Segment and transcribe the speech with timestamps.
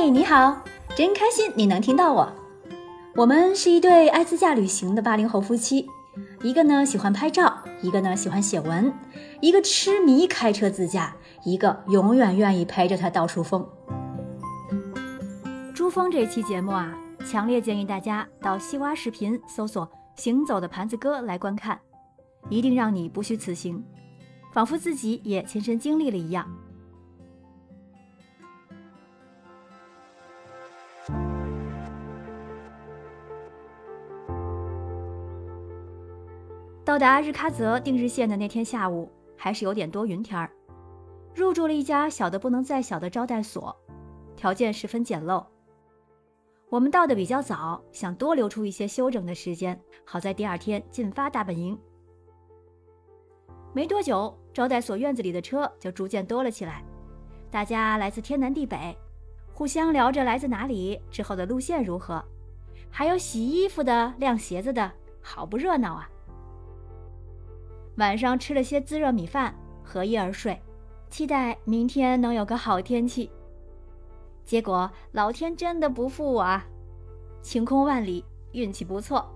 [0.00, 0.62] 嘿，你好，
[0.96, 2.32] 真开心你能听到我。
[3.16, 5.88] 我们是一对爱自驾旅行的八零后夫妻，
[6.40, 7.52] 一个呢喜欢拍照，
[7.82, 8.92] 一个呢喜欢写文，
[9.40, 13.68] 一个痴迷开车自驾，一个永远愿意陪着他到处疯。
[15.74, 16.96] 珠峰这期节目啊，
[17.28, 21.76] 强烈建议大家到西瓜视频搜索“行走的盘子哥”来观看，
[22.48, 23.84] 一定让你不虚此行，
[24.52, 26.48] 仿佛自己也亲身经历了一样。
[36.88, 40.50] 到达日喀则定日县的那天下午，还是有点多云天儿。
[41.34, 43.76] 入住了一家小的不能再小的招待所，
[44.34, 45.44] 条件十分简陋。
[46.70, 51.78] 我们到的比较早，想多留出一些休整的时间，好在第二天进发大本营。
[53.74, 56.82] 没多久，招待所院子里的车就逐渐多了起来，
[57.50, 58.96] 大家来自天南地北，
[59.52, 62.24] 互相聊着来自哪里，之后的路线如何，
[62.90, 64.90] 还有洗衣服的、晾鞋子的，
[65.20, 66.08] 好不热闹啊！
[67.98, 70.60] 晚上吃了些滋热米饭，合衣而睡，
[71.10, 73.28] 期待明天能有个好天气。
[74.44, 76.64] 结果老天真的不负我啊，
[77.42, 79.28] 晴空万里，运气不错。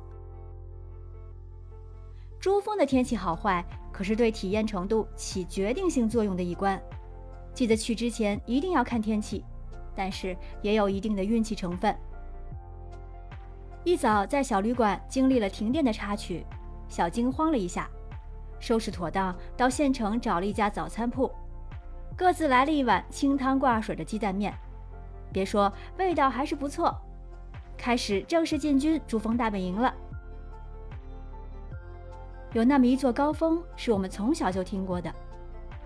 [2.39, 6.81] 珠峰的天气好坏可是对体验程度起决定性作用的一关，
[7.53, 9.45] 记得去之前一定要看天气，
[9.93, 11.97] 但是也有一定的运气成分。
[13.83, 16.47] 一早在小旅馆经历了停电的插曲，
[16.89, 17.91] 小惊慌了一下。
[18.63, 21.29] 收拾妥当，到县城找了一家早餐铺，
[22.17, 24.55] 各自来了一碗清汤挂水的鸡蛋面。
[25.33, 26.97] 别说味道还是不错。
[27.77, 29.93] 开始正式进军珠峰大本营了。
[32.53, 35.13] 有那么一座高峰，是我们从小就听过的，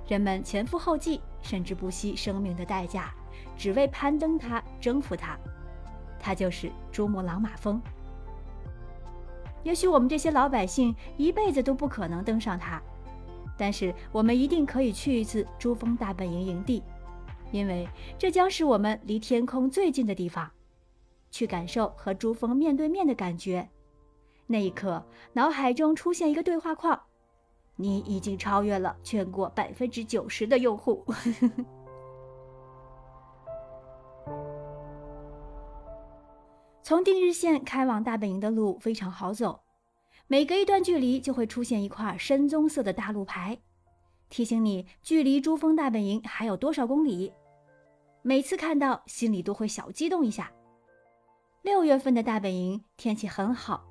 [0.06, 3.14] 人们前赴后继，甚至不惜生命的代价，
[3.56, 5.34] 只为攀登它、征服它。
[6.20, 7.80] 它就是珠穆朗玛峰。
[9.66, 12.80] 也许我们这些老百姓一辈子都不可能登上它，
[13.58, 16.84] 但是我们一定可以去一次珠峰大本营营地，
[17.50, 20.48] 因为这将是我们离天空最近的地方，
[21.32, 23.68] 去感受和珠峰面对面的感觉。
[24.46, 27.02] 那一刻，脑海中出现一个对话框：
[27.74, 31.04] 你已经超越了全国百分之九十的用户。
[36.86, 39.64] 从定日县开往大本营的路非常好走，
[40.28, 43.58] 每隔一段距离就会出现一块深棕色的大路牌，
[44.30, 47.32] 提醒你距离珠峰大本营还有多少公里。
[48.22, 50.52] 每次看到，心里都会小激动一下。
[51.62, 53.84] 六月份的大本营天气很好，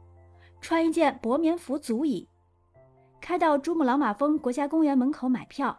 [0.62, 2.30] 穿一件薄棉服足矣。
[3.20, 5.78] 开到珠穆朗玛峰国家公园门口买票，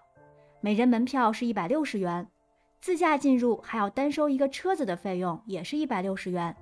[0.61, 2.29] 每人门票是一百六十元，
[2.83, 6.55] 自驾进入还要单收一个车子的费用，也是一百六十元。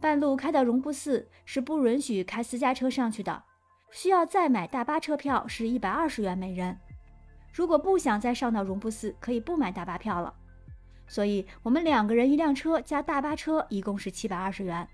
[0.00, 3.42] 半路开到荣布寺是不允许开私家车上去的，
[3.90, 6.78] 需要再买大巴车票，是一百二十元每人。
[7.52, 10.32] 如果不想再上到荣布寺，可以不买大巴票了。
[11.08, 14.86] 所以，我们两个人一辆车加大巴车，一共是七百二十元。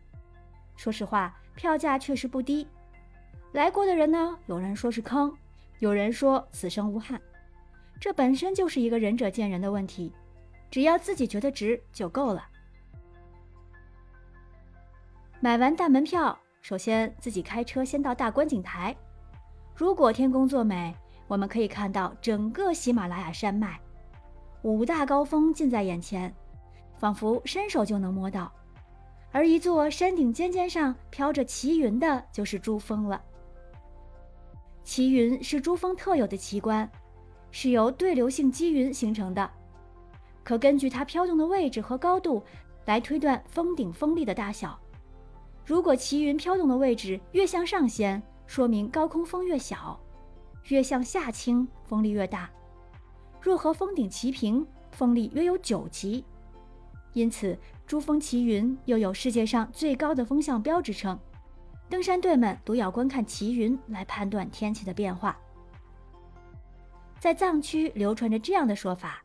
[0.77, 2.67] 说实话，票价确实不低。
[3.53, 5.37] 来过的人呢，有人说是坑，
[5.81, 7.21] 有人说此生无憾。
[8.01, 10.13] 这本身就是一个仁者见仁的问题，
[10.71, 12.47] 只要自己觉得值就够了。
[15.45, 18.97] 买完大门票，首先自己开车先到大观景台。
[19.75, 20.97] 如果天公作美，
[21.27, 23.79] 我们可以看到整个喜马拉雅山脉，
[24.63, 26.35] 五大高峰近在眼前，
[26.97, 28.51] 仿佛伸手就能摸到。
[29.33, 33.23] 而一座山顶尖尖上飘着奇云的，就是珠峰了。
[34.83, 36.91] 奇云是珠峰特有的奇观，
[37.51, 39.51] 是由对流性积云形成的，
[40.43, 42.43] 可根据它飘动的位置和高度
[42.87, 44.81] 来推断峰顶风力的大小。
[45.65, 49.99] 如果旗云飘动的位置越向上掀，说明高空风越小；
[50.65, 52.51] 越向下倾，风力越大。
[53.41, 56.25] 若和峰顶齐平，风力约有九级。
[57.15, 61.19] 因此，珠峰奇云又有世界上最高的风向标之称。
[61.89, 65.39] 登山队们都要观看奇云来判断天气的变化。
[67.21, 69.23] 在藏区流传着这样的说法：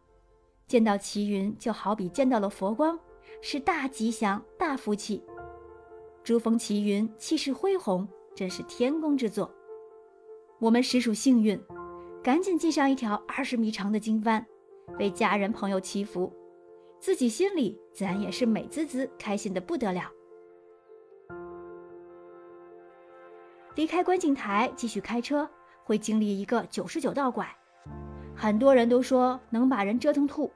[0.68, 2.98] 见到奇云就好比见到了佛光，
[3.42, 5.22] 是大吉祥、大福气。
[6.24, 9.50] 珠峰奇云气势恢宏，真是天宫之作。
[10.60, 11.60] 我们实属幸运，
[12.22, 14.44] 赶紧系上一条二十米长的经幡，
[15.00, 16.32] 为家人朋友祈福，
[17.00, 20.04] 自己心里自然也是美滋滋、开心的不得了。
[23.76, 25.50] 离开观景台，继续开车，
[25.86, 27.48] 会经历一个九十九道拐，
[28.36, 30.52] 很多人都说能把人折腾吐，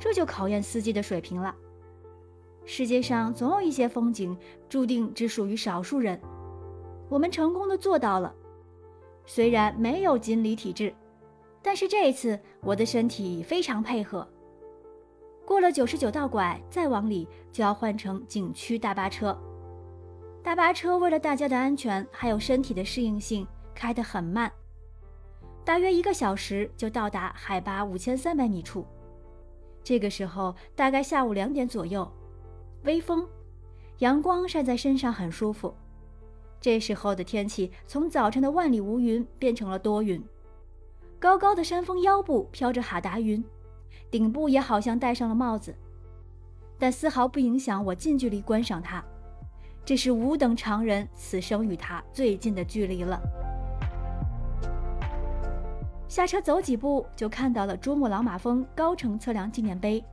[0.00, 1.54] 这就考验司机的水平了。
[2.68, 4.36] 世界上总有一些风景
[4.68, 6.20] 注定只属于少数人，
[7.08, 8.34] 我们成功的做到了。
[9.24, 10.92] 虽然没有锦鲤体质，
[11.62, 14.26] 但是这一次我的身体非常配合。
[15.44, 19.38] 过了九十九道拐，再往里就要换成景区大巴车。
[20.42, 23.46] 大巴车为了大家的安全还有身体的适应性，
[23.76, 24.50] 开得很慢，
[25.64, 28.84] 大约一个小时就到达海拔五千三百米处。
[29.84, 32.10] 这个时候大概下午两点左右，
[32.86, 33.26] 微风，
[33.98, 35.74] 阳光晒在身上很舒服。
[36.60, 40.24] 这时候的天气从早晨的万里无云变成了多云，
[41.18, 43.44] 高高的山峰腰部飘着哈达云，
[44.08, 45.74] 顶部也好像戴上了帽子，
[46.78, 49.04] 但丝毫不影响我近距离观赏它。
[49.84, 53.20] 这是吾等常人此生与它最近的距离了。
[56.06, 60.04] 下车走几步，就看到了珠穆朗玛峰高程测量纪念碑，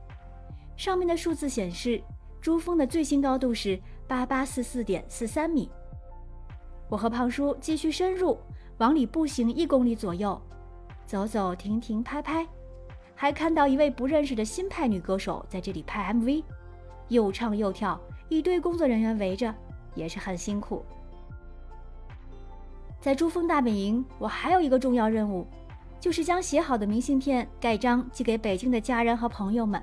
[0.76, 2.02] 上面的数字显示，
[2.44, 5.70] 珠峰的最新高度是八八四四点四三米。
[6.90, 8.38] 我和胖叔继续深入，
[8.76, 10.38] 往里步行一公里左右，
[11.06, 12.46] 走走停停拍拍，
[13.14, 16.44] 还看到一位不认识的新派女歌手在这里拍 MV，
[17.08, 17.98] 又唱又跳，
[18.28, 19.52] 一堆工作人员围着。
[19.94, 20.84] 也是很辛苦。
[23.00, 25.46] 在珠峰大本营，我还有一个重要任务，
[25.98, 29.82] 就是将写好的明信片盖章寄给北京的家人和朋友们。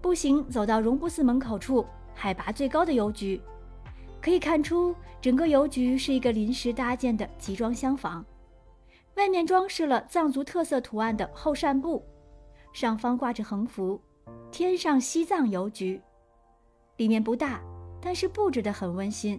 [0.00, 3.40] 步行走到荣布寺门口处，海拔最高的邮局，
[4.20, 8.24] 可以看出整个邮局是一个临时搭建的集装箱房，
[9.16, 12.02] 外面装饰了藏族特色图案的后扇布，
[12.72, 14.00] 上方挂着横幅
[14.50, 16.00] “天上西藏邮局”，
[16.96, 17.60] 里面不大。
[18.02, 19.38] 但是布置得很温馨，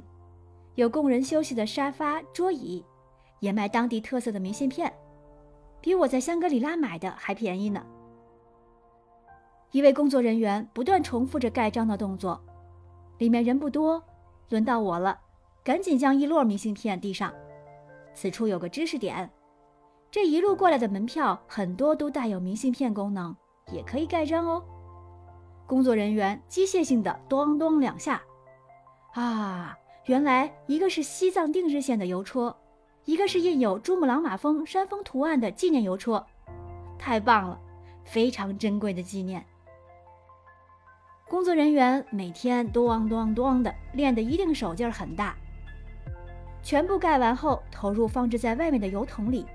[0.76, 2.86] 有供人休息的沙发、桌椅，
[3.40, 4.94] 也卖当地特色的明信片，
[5.82, 7.84] 比我在香格里拉买的还便宜呢。
[9.72, 12.40] 一位工作人员不断重复着盖章的动作，
[13.20, 14.04] 里面人不多，
[14.50, 15.18] 轮到我了，
[15.64, 17.34] 赶紧将一摞明信片递上。
[18.14, 19.30] 此处有个知识点，
[20.12, 23.34] 这一路过来的门票很多都带有明信片功能，
[23.72, 24.62] 也可以盖章哦。
[25.66, 28.22] 工作人员机械性的咚咚两下。
[29.14, 29.78] 啊，
[30.08, 32.54] 原来一个是西藏定日线的邮戳，
[33.06, 36.28] 一个是印有珠穆朗玛峰山峰图案的纪念邮戳，
[37.00, 37.58] 太棒了，
[38.04, 39.46] 非常珍贵的纪念。
[41.32, 45.34] 工作人员每天咚咚咚的练的，一定手劲儿很大。
[46.62, 49.46] 全部盖完后，投入放置在外面的邮筒里，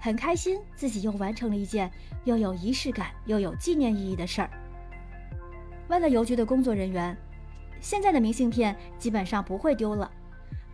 [0.00, 1.92] 很开心自己又完成了一件
[2.24, 4.50] 又有仪式感又有纪念意义的事儿。
[5.88, 7.14] 问了邮局的工作人员。
[7.78, 10.10] 现在的明信片基本上不会丢了，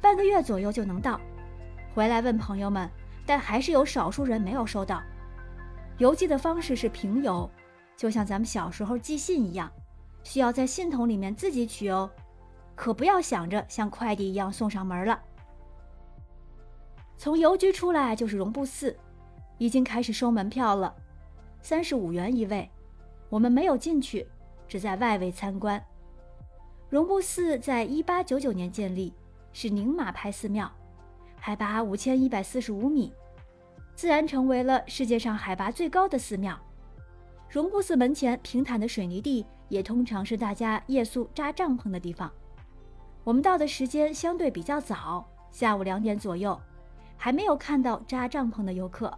[0.00, 1.20] 半个月左右就能到。
[1.92, 2.88] 回来问朋友们，
[3.26, 5.02] 但还是有少数人没有收到。
[5.98, 7.50] 邮寄的方式是平邮，
[7.96, 9.68] 就像咱们小时候寄信一样，
[10.22, 12.10] 需要在信筒里面自己取哦，
[12.74, 15.20] 可不要想着像快递一样送上门了。
[17.16, 18.96] 从邮局出来就是绒布寺，
[19.58, 20.94] 已经开始收门票了，
[21.60, 22.68] 三十五元一位。
[23.28, 24.26] 我们没有进去，
[24.68, 25.82] 只在外围参观。
[26.90, 29.14] 绒布寺在一八九九年建立，
[29.52, 30.70] 是宁玛派寺庙，
[31.38, 33.12] 海拔五千一百四十五米，
[33.94, 36.58] 自然成为了世界上海拔最高的寺庙。
[37.52, 42.32] 荣布寺门前平坦的水泥地，也通常是大家夜宿扎帐篷的地方。
[43.24, 46.58] 我们到的时间相对比较早，下午两点左右，
[47.14, 49.12] 还没有看到扎帐篷的游客。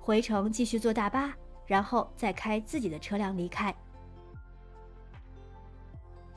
[0.00, 1.34] 回程继续坐大巴，
[1.66, 3.76] 然后再开自己的车辆离开。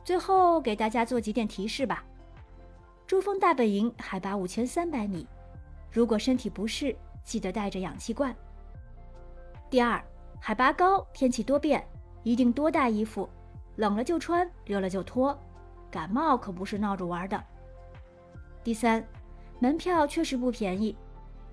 [0.04, 2.04] 最后给大家做几点提示吧。
[3.08, 5.26] 珠峰大本营海拔五千三百米，
[5.90, 8.36] 如果身体不适，记得带着氧气罐。
[9.70, 10.04] 第二，
[10.44, 11.88] 海拔高，天气多变，
[12.24, 13.30] 一定多带衣服，
[13.76, 15.40] 冷了就穿，热了就脱，
[15.92, 17.42] 感冒可不是闹着玩的。
[18.64, 19.06] 第三，
[19.60, 20.98] 门票确实不便宜，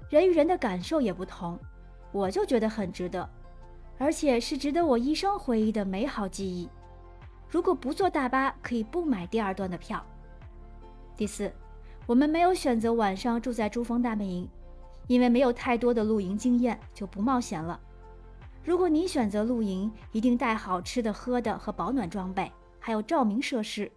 [0.09, 1.59] 人与人的感受也不同，
[2.13, 3.29] 我就觉得很值得，
[3.99, 6.67] 而且是值得我一生回忆的美好记忆。
[7.47, 10.03] 如果不坐大巴，可以不买第二段的票。
[11.15, 11.53] 第四，
[12.07, 14.49] 我们没有选择晚上住在珠峰大本营，
[15.09, 17.79] 因为没有太多的露营经验，就不冒险了。
[18.69, 23.91] 如果你选择露营，一定带好吃的、喝的和保暖装备，还有照明设施。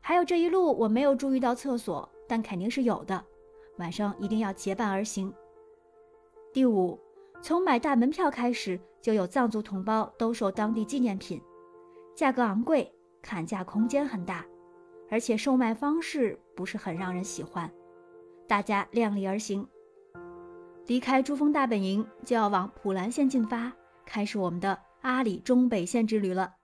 [0.00, 3.22] 还有这一路我没有注意到厕所，但肯定是有的。
[3.76, 5.30] 晚上一定要结伴而行。
[6.50, 6.98] 第五，
[7.42, 11.38] 从买大门票开始，就有藏族同胞兜售当地纪念品。
[12.16, 12.90] 价格昂贵，
[13.20, 14.46] 砍价空间很大，
[15.10, 17.70] 而且售卖方式不是很让人喜欢，
[18.48, 19.68] 大家量力而行。
[20.86, 23.70] 离开珠峰大本营，就要往普兰县进发，
[24.10, 26.54] 开始我们的阿里中北线之旅了。